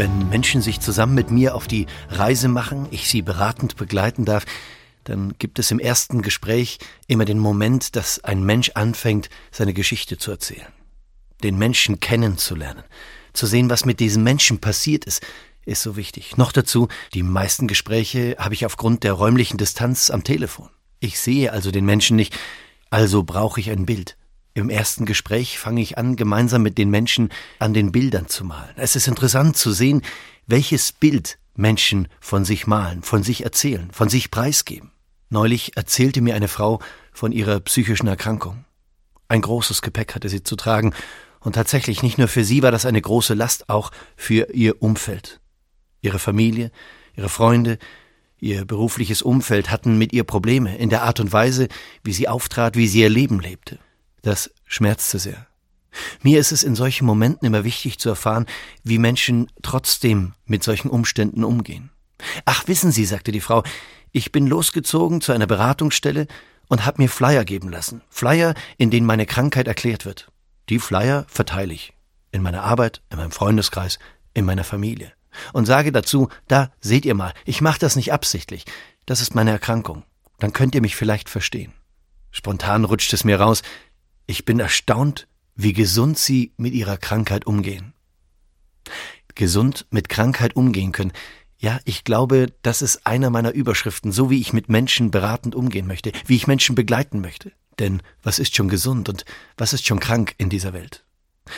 Wenn 0.00 0.30
Menschen 0.30 0.62
sich 0.62 0.80
zusammen 0.80 1.14
mit 1.14 1.30
mir 1.30 1.54
auf 1.54 1.66
die 1.66 1.84
Reise 2.08 2.48
machen, 2.48 2.88
ich 2.90 3.10
sie 3.10 3.20
beratend 3.20 3.76
begleiten 3.76 4.24
darf, 4.24 4.46
dann 5.04 5.34
gibt 5.38 5.58
es 5.58 5.70
im 5.70 5.78
ersten 5.78 6.22
Gespräch 6.22 6.78
immer 7.06 7.26
den 7.26 7.38
Moment, 7.38 7.96
dass 7.96 8.24
ein 8.24 8.42
Mensch 8.42 8.70
anfängt, 8.70 9.28
seine 9.50 9.74
Geschichte 9.74 10.16
zu 10.16 10.30
erzählen. 10.30 10.72
Den 11.42 11.58
Menschen 11.58 12.00
kennenzulernen, 12.00 12.84
zu 13.34 13.44
sehen, 13.44 13.68
was 13.68 13.84
mit 13.84 14.00
diesem 14.00 14.22
Menschen 14.22 14.58
passiert 14.58 15.04
ist, 15.04 15.22
ist 15.66 15.82
so 15.82 15.96
wichtig. 15.96 16.38
Noch 16.38 16.52
dazu, 16.52 16.88
die 17.12 17.22
meisten 17.22 17.66
Gespräche 17.66 18.36
habe 18.38 18.54
ich 18.54 18.64
aufgrund 18.64 19.04
der 19.04 19.12
räumlichen 19.12 19.58
Distanz 19.58 20.08
am 20.08 20.24
Telefon. 20.24 20.70
Ich 21.00 21.20
sehe 21.20 21.52
also 21.52 21.70
den 21.70 21.84
Menschen 21.84 22.16
nicht, 22.16 22.34
also 22.88 23.22
brauche 23.22 23.60
ich 23.60 23.68
ein 23.68 23.84
Bild. 23.84 24.16
Im 24.60 24.68
ersten 24.68 25.06
Gespräch 25.06 25.58
fange 25.58 25.80
ich 25.80 25.96
an, 25.96 26.16
gemeinsam 26.16 26.62
mit 26.62 26.76
den 26.76 26.90
Menschen 26.90 27.30
an 27.58 27.72
den 27.72 27.92
Bildern 27.92 28.28
zu 28.28 28.44
malen. 28.44 28.74
Es 28.76 28.94
ist 28.94 29.08
interessant 29.08 29.56
zu 29.56 29.72
sehen, 29.72 30.02
welches 30.46 30.92
Bild 30.92 31.38
Menschen 31.54 32.08
von 32.20 32.44
sich 32.44 32.66
malen, 32.66 33.02
von 33.02 33.22
sich 33.22 33.42
erzählen, 33.42 33.90
von 33.90 34.10
sich 34.10 34.30
preisgeben. 34.30 34.92
Neulich 35.30 35.78
erzählte 35.78 36.20
mir 36.20 36.34
eine 36.34 36.48
Frau 36.48 36.80
von 37.10 37.32
ihrer 37.32 37.58
psychischen 37.60 38.06
Erkrankung. 38.06 38.66
Ein 39.28 39.40
großes 39.40 39.80
Gepäck 39.80 40.14
hatte 40.14 40.28
sie 40.28 40.42
zu 40.42 40.56
tragen, 40.56 40.92
und 41.42 41.54
tatsächlich 41.54 42.02
nicht 42.02 42.18
nur 42.18 42.28
für 42.28 42.44
sie 42.44 42.62
war 42.62 42.70
das 42.70 42.84
eine 42.84 43.00
große 43.00 43.32
Last, 43.32 43.70
auch 43.70 43.92
für 44.14 44.52
ihr 44.52 44.82
Umfeld. 44.82 45.40
Ihre 46.02 46.18
Familie, 46.18 46.70
ihre 47.16 47.30
Freunde, 47.30 47.78
ihr 48.38 48.66
berufliches 48.66 49.22
Umfeld 49.22 49.70
hatten 49.70 49.96
mit 49.96 50.12
ihr 50.12 50.24
Probleme 50.24 50.76
in 50.76 50.90
der 50.90 51.02
Art 51.02 51.18
und 51.18 51.32
Weise, 51.32 51.68
wie 52.04 52.12
sie 52.12 52.28
auftrat, 52.28 52.76
wie 52.76 52.86
sie 52.86 53.00
ihr 53.00 53.08
Leben 53.08 53.40
lebte. 53.40 53.78
Das 54.22 54.50
schmerzte 54.66 55.18
sehr. 55.18 55.46
Mir 56.22 56.38
ist 56.38 56.52
es 56.52 56.62
in 56.62 56.74
solchen 56.74 57.06
Momenten 57.06 57.46
immer 57.46 57.64
wichtig 57.64 57.98
zu 57.98 58.08
erfahren, 58.08 58.46
wie 58.84 58.98
Menschen 58.98 59.50
trotzdem 59.62 60.34
mit 60.46 60.62
solchen 60.62 60.88
Umständen 60.88 61.44
umgehen. 61.44 61.90
Ach, 62.44 62.68
wissen 62.68 62.92
Sie, 62.92 63.04
sagte 63.04 63.32
die 63.32 63.40
Frau, 63.40 63.62
ich 64.12 64.32
bin 64.32 64.46
losgezogen 64.46 65.20
zu 65.20 65.32
einer 65.32 65.46
Beratungsstelle 65.46 66.26
und 66.68 66.84
habe 66.84 67.02
mir 67.02 67.08
Flyer 67.08 67.44
geben 67.44 67.70
lassen. 67.70 68.02
Flyer, 68.08 68.54
in 68.76 68.90
denen 68.90 69.06
meine 69.06 69.26
Krankheit 69.26 69.66
erklärt 69.66 70.04
wird. 70.04 70.30
Die 70.68 70.78
Flyer 70.78 71.24
verteile 71.28 71.74
ich. 71.74 71.92
In 72.30 72.42
meiner 72.42 72.62
Arbeit, 72.62 73.02
in 73.10 73.18
meinem 73.18 73.32
Freundeskreis, 73.32 73.98
in 74.34 74.44
meiner 74.44 74.64
Familie. 74.64 75.12
Und 75.52 75.66
sage 75.66 75.92
dazu, 75.92 76.28
da 76.48 76.70
seht 76.80 77.04
ihr 77.04 77.14
mal, 77.14 77.32
ich 77.44 77.60
mache 77.60 77.78
das 77.78 77.96
nicht 77.96 78.12
absichtlich. 78.12 78.64
Das 79.06 79.20
ist 79.20 79.34
meine 79.34 79.50
Erkrankung. 79.50 80.04
Dann 80.38 80.52
könnt 80.52 80.74
ihr 80.74 80.80
mich 80.80 80.96
vielleicht 80.96 81.28
verstehen. 81.28 81.72
Spontan 82.30 82.84
rutscht 82.84 83.12
es 83.12 83.24
mir 83.24 83.40
raus, 83.40 83.62
ich 84.30 84.44
bin 84.44 84.60
erstaunt, 84.60 85.26
wie 85.56 85.72
gesund 85.72 86.16
Sie 86.16 86.52
mit 86.56 86.72
Ihrer 86.72 86.96
Krankheit 86.96 87.46
umgehen. 87.46 87.92
Gesund 89.34 89.86
mit 89.90 90.08
Krankheit 90.08 90.54
umgehen 90.54 90.92
können. 90.92 91.12
Ja, 91.58 91.80
ich 91.84 92.04
glaube, 92.04 92.46
das 92.62 92.80
ist 92.80 93.06
einer 93.06 93.30
meiner 93.30 93.52
Überschriften, 93.52 94.12
so 94.12 94.30
wie 94.30 94.40
ich 94.40 94.52
mit 94.52 94.68
Menschen 94.68 95.10
beratend 95.10 95.54
umgehen 95.54 95.86
möchte, 95.86 96.12
wie 96.26 96.36
ich 96.36 96.46
Menschen 96.46 96.74
begleiten 96.76 97.20
möchte. 97.20 97.52
Denn 97.78 98.02
was 98.22 98.38
ist 98.38 98.54
schon 98.54 98.68
gesund 98.68 99.08
und 99.08 99.24
was 99.56 99.72
ist 99.72 99.86
schon 99.86 100.00
krank 100.00 100.34
in 100.38 100.48
dieser 100.48 100.72
Welt? 100.72 101.04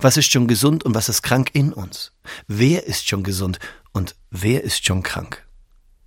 Was 0.00 0.16
ist 0.18 0.30
schon 0.30 0.46
gesund 0.46 0.84
und 0.84 0.94
was 0.94 1.08
ist 1.08 1.22
krank 1.22 1.50
in 1.54 1.72
uns? 1.72 2.12
Wer 2.46 2.86
ist 2.86 3.08
schon 3.08 3.22
gesund 3.22 3.58
und 3.92 4.14
wer 4.30 4.62
ist 4.62 4.84
schon 4.84 5.02
krank? 5.02 5.46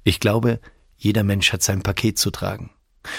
Ich 0.03 0.19
glaube, 0.19 0.59
jeder 0.95 1.23
Mensch 1.23 1.51
hat 1.51 1.63
sein 1.63 1.81
Paket 1.81 2.19
zu 2.19 2.29
tragen. 2.29 2.69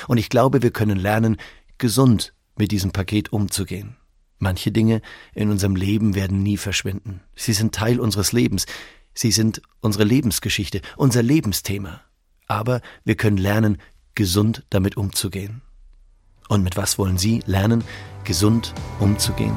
Und 0.07 0.19
ich 0.19 0.29
glaube, 0.29 0.63
wir 0.63 0.71
können 0.71 0.99
lernen, 0.99 1.39
gesund 1.79 2.33
mit 2.63 2.71
diesem 2.71 2.93
Paket 2.93 3.33
umzugehen. 3.33 3.97
Manche 4.39 4.71
Dinge 4.71 5.03
in 5.35 5.51
unserem 5.51 5.75
Leben 5.75 6.15
werden 6.15 6.45
nie 6.45 6.57
verschwinden. 6.57 7.21
Sie 7.35 7.55
sind 7.55 7.75
Teil 7.75 7.99
unseres 7.99 8.31
Lebens. 8.31 8.67
Sie 9.15 9.33
sind 9.33 9.63
unsere 9.81 10.05
Lebensgeschichte, 10.05 10.81
unser 10.97 11.25
Lebensthema. 11.25 12.03
Aber 12.47 12.81
wir 13.03 13.17
können 13.17 13.37
lernen, 13.37 13.79
gesund 14.15 14.65
damit 14.71 14.97
umzugehen. 14.97 15.63
Und 16.49 16.63
mit 16.63 16.77
was 16.77 16.99
wollen 16.99 17.19
Sie 17.19 17.43
lernen, 17.47 17.83
gesund 18.23 18.75
umzugehen? 19.01 19.57